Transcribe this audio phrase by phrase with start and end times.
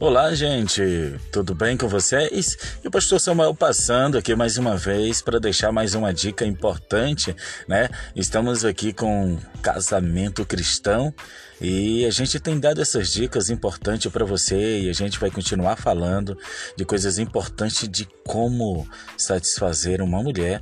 [0.00, 0.82] Olá, gente,
[1.30, 2.58] tudo bem com vocês?
[2.82, 7.34] E o pastor Samuel passando aqui mais uma vez para deixar mais uma dica importante,
[7.68, 7.88] né?
[8.16, 11.14] Estamos aqui com casamento cristão
[11.60, 15.76] e a gente tem dado essas dicas importantes para você e a gente vai continuar
[15.76, 16.36] falando
[16.76, 20.60] de coisas importantes de como satisfazer uma mulher.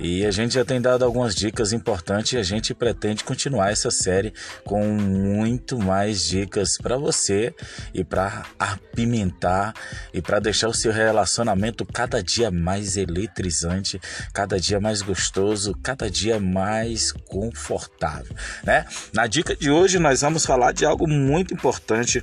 [0.00, 3.90] E a gente já tem dado algumas dicas importantes e a gente pretende continuar essa
[3.90, 4.32] série
[4.64, 7.52] com muito mais dicas para você
[7.92, 9.74] e para apimentar
[10.14, 14.00] e para deixar o seu relacionamento cada dia mais eletrizante,
[14.32, 18.86] cada dia mais gostoso, cada dia mais confortável, né?
[19.12, 22.22] Na dica de hoje nós vamos falar de algo muito importante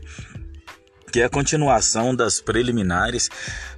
[1.16, 3.30] que é a continuação das preliminares.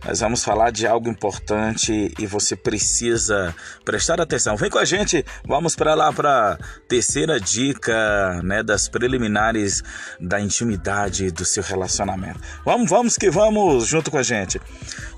[0.03, 3.53] Nós vamos falar de algo importante e você precisa
[3.85, 4.57] prestar atenção.
[4.57, 9.83] Vem com a gente, vamos para lá para terceira dica, né, das preliminares
[10.19, 12.39] da intimidade do seu relacionamento.
[12.65, 14.59] Vamos, vamos que vamos junto com a gente.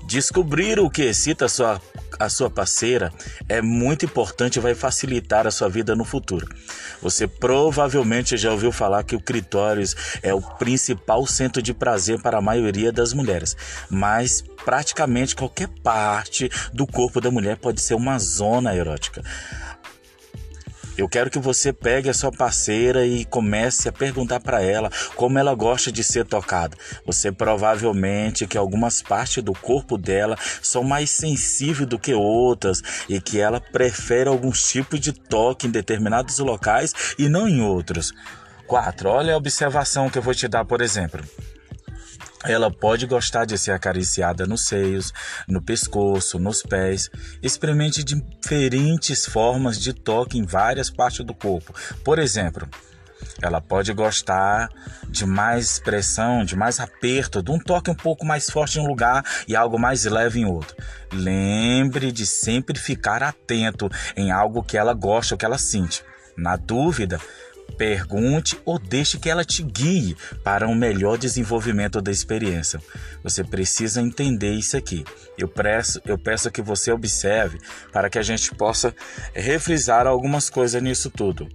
[0.06, 1.80] Descobrir o que excita sua
[2.18, 3.12] a sua parceira
[3.48, 6.48] é muito importante e vai facilitar a sua vida no futuro.
[7.02, 12.38] Você provavelmente já ouviu falar que o clitóris é o principal centro de prazer para
[12.38, 13.56] a maioria das mulheres,
[13.88, 19.22] mas praticamente qualquer parte do corpo da mulher pode ser uma zona erótica.
[21.00, 25.38] Eu quero que você pegue a sua parceira e comece a perguntar para ela como
[25.38, 26.76] ela gosta de ser tocada.
[27.06, 33.18] Você provavelmente que algumas partes do corpo dela são mais sensíveis do que outras e
[33.18, 38.12] que ela prefere alguns tipos de toque em determinados locais e não em outros.
[38.66, 39.08] 4.
[39.08, 41.24] Olha a observação que eu vou te dar, por exemplo.
[42.44, 45.12] Ela pode gostar de ser acariciada nos seios,
[45.46, 47.10] no pescoço, nos pés.
[47.42, 51.74] Experimente diferentes formas de toque em várias partes do corpo.
[52.02, 52.66] Por exemplo,
[53.42, 54.70] ela pode gostar
[55.08, 58.86] de mais pressão, de mais aperto, de um toque um pouco mais forte em um
[58.86, 60.74] lugar e algo mais leve em outro.
[61.12, 66.02] Lembre de sempre ficar atento em algo que ela gosta, ou que ela sente.
[66.36, 67.20] Na dúvida,
[67.70, 72.80] Pergunte ou deixe que ela te guie para um melhor desenvolvimento da experiência.
[73.22, 75.04] Você precisa entender isso aqui.
[75.36, 77.58] Eu peço, eu peço que você observe
[77.92, 78.94] para que a gente possa
[79.34, 81.48] refrisar algumas coisas nisso tudo.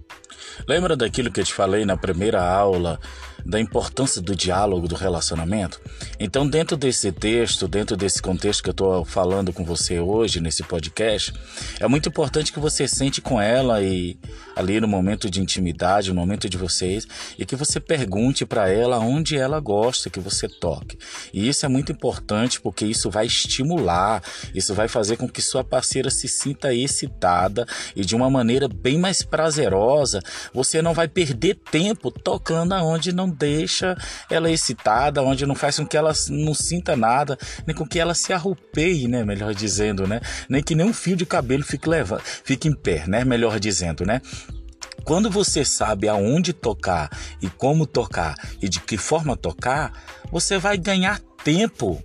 [0.66, 2.98] Lembra daquilo que eu te falei na primeira aula
[3.44, 5.80] da importância do diálogo, do relacionamento?
[6.18, 10.62] Então, dentro desse texto, dentro desse contexto que eu estou falando com você hoje, nesse
[10.64, 11.32] podcast,
[11.78, 14.18] é muito importante que você sente com ela e
[14.56, 17.06] ali no momento de intimidade, no momento de vocês,
[17.38, 20.98] e que você pergunte para ela onde ela gosta que você toque.
[21.32, 24.22] E isso é muito importante porque isso vai estimular,
[24.54, 28.98] isso vai fazer com que sua parceira se sinta excitada e de uma maneira bem
[28.98, 30.20] mais prazerosa.
[30.52, 33.96] Você não vai perder tempo tocando aonde não deixa
[34.30, 38.14] ela excitada, onde não faz com que ela não sinta nada, nem com que ela
[38.14, 39.24] se arrupeie, né?
[39.24, 40.20] Melhor dizendo, né?
[40.48, 43.24] Nem que nem um fio de cabelo fique, leva, fique em pé, né?
[43.24, 44.20] Melhor dizendo, né?
[45.04, 47.08] Quando você sabe aonde tocar
[47.40, 49.92] e como tocar e de que forma tocar,
[50.32, 52.02] você vai ganhar tempo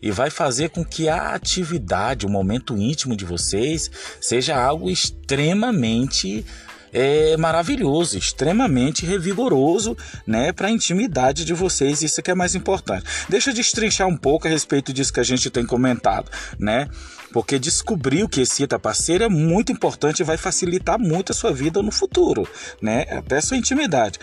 [0.00, 6.46] e vai fazer com que a atividade, o momento íntimo de vocês, seja algo extremamente
[6.92, 12.02] é maravilhoso, extremamente revigoroso, né, para a intimidade de vocês.
[12.02, 13.04] Isso que é mais importante.
[13.28, 16.88] Deixa eu destrinchar um pouco a respeito disso que a gente tem comentado, né?
[17.32, 21.52] Porque descobrir o que excita parceiro é muito importante e vai facilitar muito a sua
[21.52, 22.48] vida no futuro,
[22.80, 23.06] né?
[23.10, 24.18] Até a sua intimidade.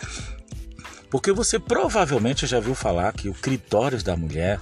[1.09, 4.59] Porque você provavelmente já viu falar que o clitóris da mulher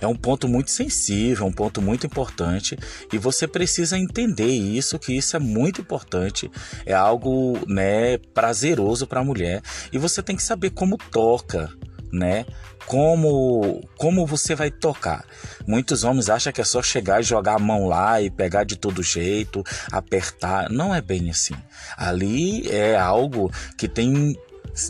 [0.00, 2.78] é um ponto muito sensível, um ponto muito importante
[3.12, 6.50] e você precisa entender isso, que isso é muito importante,
[6.86, 9.62] é algo, né, prazeroso para a mulher
[9.92, 11.70] e você tem que saber como toca,
[12.12, 12.44] né?
[12.86, 15.24] Como como você vai tocar.
[15.66, 18.76] Muitos homens acham que é só chegar e jogar a mão lá e pegar de
[18.76, 20.68] todo jeito, apertar.
[20.70, 21.54] Não é bem assim.
[21.96, 24.36] Ali é algo que tem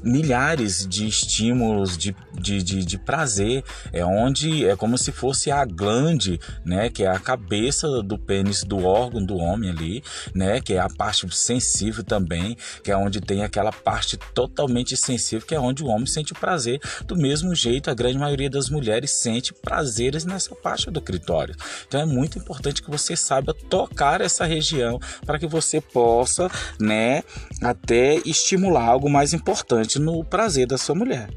[0.05, 5.65] milhares de estímulos de, de, de, de, prazer, é onde é como se fosse a
[5.65, 10.03] glande, né, que é a cabeça do pênis do órgão do homem ali,
[10.35, 15.47] né, que é a parte sensível também, que é onde tem aquela parte totalmente sensível,
[15.47, 16.81] que é onde o homem sente prazer.
[17.07, 21.57] Do mesmo jeito, a grande maioria das mulheres sente prazeres nessa parte do clitóris.
[21.87, 27.23] Então é muito importante que você saiba tocar essa região para que você possa, né,
[27.63, 31.29] até estimular algo mais importante importante no prazer da sua mulher.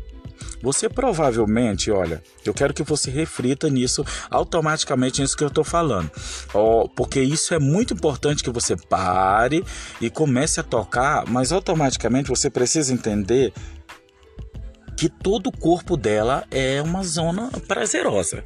[0.61, 6.09] Você provavelmente, olha, eu quero que você reflita nisso automaticamente nisso que eu estou falando,
[6.53, 9.63] oh, porque isso é muito importante que você pare
[9.99, 13.53] e comece a tocar, mas automaticamente você precisa entender
[15.03, 18.45] que todo o corpo dela é uma zona prazerosa.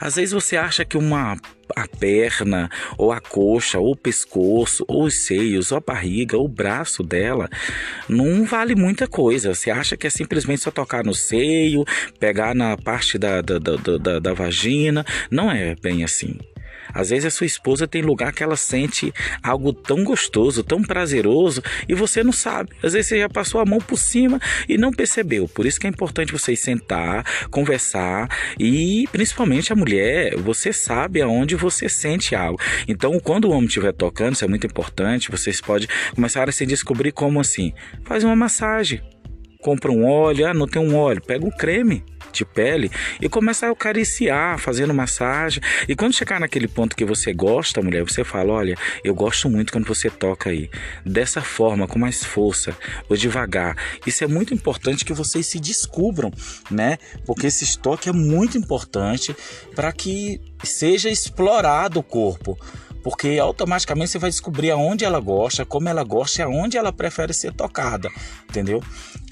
[0.00, 1.36] Às vezes você acha que uma
[1.76, 6.46] a perna, ou a coxa, ou o pescoço, ou os seios, ou a barriga, ou
[6.46, 7.50] o braço dela,
[8.08, 9.54] não vale muita coisa.
[9.54, 11.84] Você acha que é simplesmente só tocar no seio,
[12.18, 15.04] pegar na parte da, da, da, da, da vagina.
[15.30, 16.38] Não é bem assim.
[16.94, 21.62] Às vezes a sua esposa tem lugar que ela sente algo tão gostoso, tão prazeroso
[21.88, 22.70] e você não sabe.
[22.82, 25.48] Às vezes você já passou a mão por cima e não percebeu.
[25.48, 28.28] Por isso que é importante vocês sentar, conversar
[28.58, 32.58] e principalmente a mulher, você sabe aonde você sente algo.
[32.88, 36.66] Então, quando o homem estiver tocando, isso é muito importante, vocês podem começar a se
[36.66, 37.72] descobrir como assim.
[38.04, 39.19] Faz uma massagem.
[39.60, 42.90] Compra um óleo, ah, não tem um óleo, pega um creme de pele
[43.20, 45.62] e começa a acariciar, fazendo massagem.
[45.88, 49.72] E quando chegar naquele ponto que você gosta, mulher, você fala: Olha, eu gosto muito
[49.72, 50.70] quando você toca aí.
[51.04, 52.76] Dessa forma, com mais força,
[53.08, 53.76] ou devagar.
[54.06, 56.32] Isso é muito importante que vocês se descubram,
[56.70, 56.98] né?
[57.26, 59.34] Porque esse toque é muito importante
[59.74, 62.58] para que seja explorado o corpo
[63.02, 67.32] porque automaticamente você vai descobrir aonde ela gosta, como ela gosta e aonde ela prefere
[67.32, 68.08] ser tocada,
[68.48, 68.82] entendeu?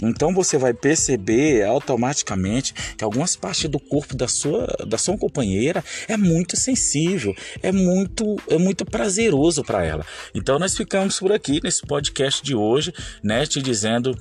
[0.02, 5.84] Então você vai perceber automaticamente que algumas partes do corpo da sua da sua companheira
[6.06, 10.04] é muito sensível, é muito é muito prazeroso para ela.
[10.34, 12.92] Então nós ficamos por aqui nesse podcast de hoje,
[13.22, 14.16] né, te dizendo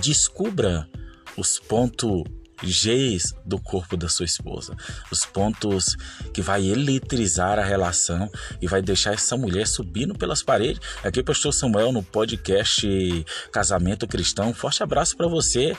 [0.00, 0.88] descubra
[1.36, 2.24] os pontos
[2.62, 4.76] Gs do corpo da sua esposa,
[5.10, 5.96] os pontos
[6.32, 10.80] que vai eletrizar a relação e vai deixar essa mulher subindo pelas paredes.
[11.02, 12.86] Aqui, Pastor Samuel, no podcast
[13.52, 14.52] Casamento Cristão.
[14.52, 15.76] Forte abraço para você.